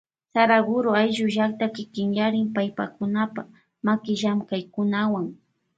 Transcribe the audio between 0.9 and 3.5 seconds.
ayllu llakta kikinyarin paypakunapa